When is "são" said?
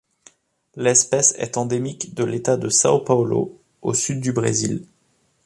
2.69-3.03